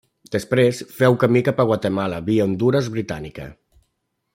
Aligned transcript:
Després 0.35 0.79
feu 1.01 1.19
camí 1.25 1.45
cap 1.49 1.63
a 1.63 1.67
Guatemala 1.73 2.25
via 2.31 2.49
Hondures 2.51 2.93
Britànica. 2.97 3.51